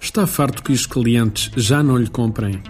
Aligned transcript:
Está 0.00 0.26
farto 0.26 0.62
que 0.62 0.72
os 0.72 0.86
clientes 0.86 1.50
já 1.56 1.82
não 1.82 1.96
lhe 1.96 2.08
comprem? 2.08 2.60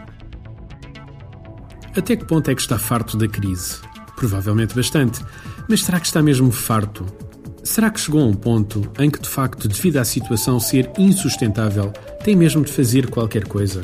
Até 1.97 2.15
que 2.15 2.25
ponto 2.25 2.51
é 2.51 2.55
que 2.55 2.61
está 2.61 2.79
farto 2.79 3.17
da 3.17 3.27
crise? 3.27 3.79
Provavelmente 4.15 4.75
bastante. 4.75 5.25
Mas 5.69 5.83
será 5.83 5.99
que 5.99 6.07
está 6.07 6.23
mesmo 6.23 6.53
farto? 6.53 7.07
Será 7.65 7.91
que 7.91 8.01
chegou 8.01 8.23
a 8.23 8.27
um 8.27 8.35
ponto 8.35 8.91
em 8.99 9.11
que, 9.11 9.21
de 9.21 9.29
facto, 9.29 9.69
devido 9.69 9.97
à 9.97 10.05
situação 10.05 10.61
ser 10.61 10.91
insustentável, 10.99 11.93
tem 12.23 12.37
mesmo 12.37 12.65
de 12.65 12.73
fazer 12.73 13.09
qualquer 13.09 13.45
coisa? 13.45 13.83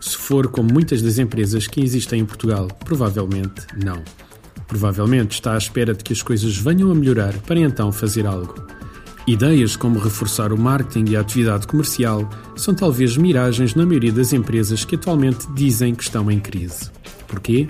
Se 0.00 0.16
for 0.16 0.48
como 0.48 0.72
muitas 0.72 1.02
das 1.02 1.18
empresas 1.18 1.66
que 1.66 1.80
existem 1.80 2.20
em 2.20 2.26
Portugal, 2.26 2.68
provavelmente 2.84 3.66
não. 3.82 4.02
Provavelmente 4.68 5.32
está 5.32 5.54
à 5.54 5.58
espera 5.58 5.94
de 5.94 6.04
que 6.04 6.12
as 6.12 6.22
coisas 6.22 6.56
venham 6.56 6.90
a 6.90 6.94
melhorar 6.94 7.32
para 7.38 7.58
então 7.58 7.90
fazer 7.90 8.26
algo. 8.26 8.75
Ideias 9.26 9.74
como 9.74 9.98
reforçar 9.98 10.52
o 10.52 10.58
marketing 10.58 11.10
e 11.10 11.16
a 11.16 11.20
atividade 11.20 11.66
comercial 11.66 12.30
são 12.54 12.72
talvez 12.72 13.16
miragens 13.16 13.74
na 13.74 13.84
maioria 13.84 14.12
das 14.12 14.32
empresas 14.32 14.84
que 14.84 14.94
atualmente 14.94 15.52
dizem 15.52 15.96
que 15.96 16.04
estão 16.04 16.30
em 16.30 16.38
crise. 16.38 16.90
Porquê? 17.26 17.66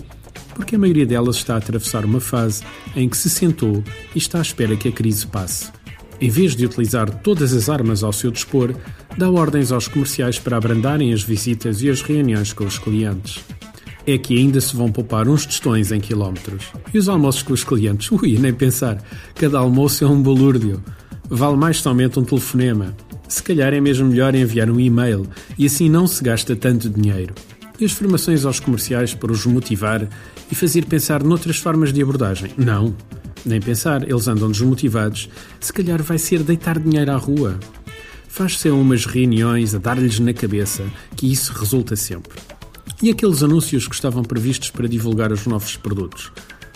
Porque 0.55 0.77
a 0.77 0.79
maioria 0.79 1.07
delas 1.07 1.37
está 1.37 1.55
a 1.55 1.59
atravessar 1.59 2.05
uma 2.05 2.21
fase 2.21 2.63
em 2.95 3.09
que 3.09 3.17
se 3.17 3.31
sentou 3.31 3.83
e 4.15 4.19
está 4.19 4.39
à 4.39 4.43
espera 4.43 4.77
que 4.77 4.89
a 4.89 4.93
crise 4.93 5.27
passe. 5.27 5.73
Em 6.21 6.29
vez 6.29 6.55
de 6.55 6.67
utilizar 6.67 7.09
todas 7.21 7.55
as 7.55 7.71
armas 7.71 8.03
ao 8.03 8.13
seu 8.13 8.31
dispor, 8.31 8.75
dá 9.17 9.31
ordens 9.31 9.73
aos 9.73 9.89
comerciais 9.89 10.39
para 10.39 10.59
abrandarem 10.59 11.11
as 11.15 11.23
visitas 11.23 11.81
e 11.81 11.89
as 11.89 12.03
reuniões 12.03 12.53
com 12.53 12.65
os 12.65 12.79
clientes. 12.79 13.43
É 14.07 14.19
que 14.19 14.37
ainda 14.37 14.61
se 14.61 14.77
vão 14.77 14.93
poupar 14.93 15.27
uns 15.27 15.47
tostões 15.47 15.91
em 15.91 16.01
quilómetros. 16.01 16.67
E 16.93 16.99
os 16.99 17.09
almoços 17.09 17.43
com 17.43 17.55
os 17.55 17.65
clientes? 17.65 18.13
Ui, 18.13 18.39
nem 18.39 18.53
pensar. 18.53 19.03
Cada 19.35 19.59
almoço 19.59 20.05
é 20.05 20.07
um 20.07 20.23
balúrdio. 20.23 20.83
Vale 21.29 21.57
mais 21.57 21.79
somente 21.79 22.19
um 22.19 22.25
telefonema. 22.25 22.95
Se 23.29 23.43
calhar 23.43 23.75
é 23.75 23.81
mesmo 23.81 24.09
melhor 24.09 24.35
enviar 24.35 24.71
um 24.71 24.79
e-mail 24.79 25.27
e 25.59 25.67
assim 25.67 25.91
não 25.91 26.07
se 26.07 26.23
gasta 26.23 26.55
tanto 26.55 26.89
dinheiro. 26.89 27.35
E 27.79 27.85
as 27.85 27.93
formações 27.93 28.45
aos 28.45 28.61
comerciais 28.61 29.15
para 29.15 29.33
os 29.33 29.45
motivar 29.45 30.09
e 30.51 30.55
fazer 30.55 30.87
pensar 30.87 31.23
noutras 31.23 31.59
formas 31.59 31.93
de 31.93 32.01
abordagem? 32.01 32.53
Não, 32.57 32.95
nem 33.45 33.61
pensar, 33.61 34.09
eles 34.09 34.29
andam 34.29 34.51
desmotivados. 34.51 35.29
Se 35.61 35.73
calhar 35.73 36.03
vai 36.03 36.19
ser 36.19 36.43
deitar 36.43 36.79
dinheiro 36.79 37.13
à 37.13 37.17
rua. 37.17 37.59
Faz-se 38.29 38.71
umas 38.71 39.05
reuniões 39.05 39.75
a 39.75 39.79
dar-lhes 39.79 40.19
na 40.19 40.33
cabeça 40.33 40.85
que 41.17 41.31
isso 41.31 41.53
resulta 41.53 41.97
sempre. 41.97 42.39
E 43.03 43.11
aqueles 43.11 43.43
anúncios 43.43 43.87
que 43.87 43.95
estavam 43.95 44.23
previstos 44.23 44.71
para 44.71 44.89
divulgar 44.89 45.33
os 45.33 45.47
novos 45.47 45.77
produtos? 45.77 46.33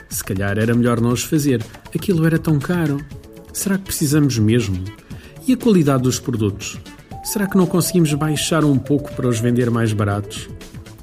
Se 0.09 0.23
calhar 0.23 0.59
era 0.59 0.75
melhor 0.75 1.01
não 1.01 1.13
os 1.13 1.23
fazer, 1.23 1.65
aquilo 1.95 2.27
era 2.27 2.39
tão 2.39 2.59
caro. 2.59 2.99
Será 3.53 3.77
que 3.77 3.85
precisamos 3.85 4.39
mesmo? 4.39 4.83
E 5.47 5.53
a 5.53 5.57
qualidade 5.57 6.03
dos 6.03 6.19
produtos? 6.19 6.79
Será 7.25 7.47
que 7.47 7.57
não 7.57 7.67
conseguimos 7.67 8.13
baixar 8.15 8.65
um 8.65 8.79
pouco 8.79 9.13
para 9.15 9.29
os 9.29 9.39
vender 9.39 9.71
mais 9.71 9.93
baratos? 9.93 10.49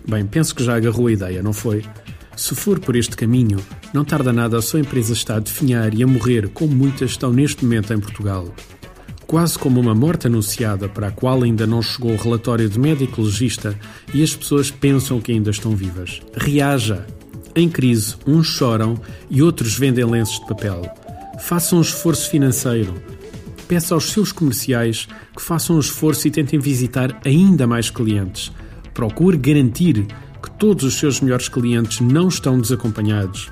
Bem, 0.07 0.25
penso 0.25 0.55
que 0.55 0.63
já 0.63 0.75
agarrou 0.75 1.07
a 1.07 1.11
ideia, 1.11 1.43
não 1.43 1.53
foi? 1.53 1.83
Se 2.35 2.55
for 2.55 2.79
por 2.79 2.95
este 2.95 3.15
caminho, 3.17 3.57
não 3.93 4.05
tarda 4.05 4.31
nada 4.31 4.57
a 4.57 4.61
sua 4.61 4.79
empresa 4.79 5.13
está 5.13 5.35
a 5.35 5.39
definhar 5.39 5.93
e 5.93 6.03
a 6.03 6.07
morrer, 6.07 6.49
como 6.49 6.73
muitas 6.73 7.11
estão 7.11 7.33
neste 7.33 7.65
momento 7.65 7.93
em 7.93 7.99
Portugal. 7.99 8.53
Quase 9.25 9.59
como 9.59 9.79
uma 9.79 9.93
morte 9.93 10.27
anunciada 10.27 10.87
para 10.87 11.07
a 11.07 11.11
qual 11.11 11.43
ainda 11.43 11.67
não 11.67 11.81
chegou 11.81 12.11
o 12.11 12.17
relatório 12.17 12.69
de 12.69 12.79
médico 12.79 13.21
legista 13.21 13.77
e 14.13 14.23
as 14.23 14.35
pessoas 14.35 14.71
pensam 14.71 15.19
que 15.19 15.31
ainda 15.31 15.49
estão 15.49 15.75
vivas. 15.75 16.21
Reaja! 16.35 17.05
Em 17.55 17.67
crise, 17.67 18.15
uns 18.25 18.47
choram 18.47 18.99
e 19.29 19.41
outros 19.41 19.77
vendem 19.77 20.05
lenços 20.05 20.39
de 20.39 20.45
papel. 20.45 20.83
Faça 21.39 21.75
um 21.75 21.81
esforço 21.81 22.29
financeiro. 22.29 22.93
Peça 23.67 23.93
aos 23.93 24.11
seus 24.11 24.31
comerciais 24.31 25.07
que 25.35 25.41
façam 25.41 25.75
um 25.75 25.79
esforço 25.79 26.27
e 26.27 26.31
tentem 26.31 26.59
visitar 26.59 27.19
ainda 27.25 27.67
mais 27.67 27.89
clientes. 27.89 28.51
Procure 28.93 29.37
garantir 29.37 30.07
que 30.41 30.51
todos 30.57 30.83
os 30.83 30.95
seus 30.95 31.21
melhores 31.21 31.47
clientes 31.47 31.99
não 31.99 32.27
estão 32.27 32.59
desacompanhados. 32.59 33.51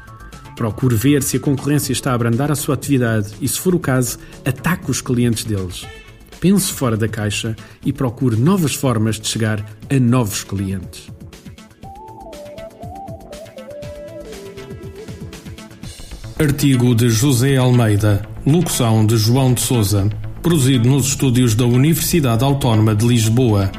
Procure 0.55 0.95
ver 0.95 1.21
se 1.21 1.37
a 1.37 1.39
concorrência 1.39 1.91
está 1.91 2.11
a 2.11 2.15
abrandar 2.15 2.51
a 2.51 2.55
sua 2.55 2.75
atividade 2.75 3.33
e, 3.41 3.47
se 3.47 3.59
for 3.59 3.75
o 3.75 3.79
caso, 3.79 4.17
ataque 4.45 4.89
os 4.89 5.01
clientes 5.01 5.43
deles. 5.43 5.85
Pense 6.39 6.71
fora 6.71 6.95
da 6.95 7.07
caixa 7.07 7.55
e 7.85 7.91
procure 7.91 8.35
novas 8.35 8.73
formas 8.73 9.19
de 9.19 9.27
chegar 9.27 9.65
a 9.89 9.99
novos 9.99 10.43
clientes. 10.43 11.09
Artigo 16.37 16.93
de 16.93 17.07
José 17.07 17.55
Almeida, 17.55 18.21
locução 18.45 19.05
de 19.05 19.15
João 19.15 19.53
de 19.53 19.61
Souza, 19.61 20.09
produzido 20.41 20.89
nos 20.89 21.07
estúdios 21.07 21.55
da 21.55 21.65
Universidade 21.65 22.43
Autónoma 22.43 22.93
de 22.93 23.07
Lisboa. 23.07 23.71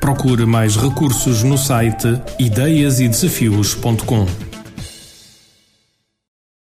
Procure 0.00 0.46
mais 0.46 0.76
recursos 0.76 1.42
no 1.42 1.58
site 1.58 2.06
ideiasedesafios.com. 2.38 4.43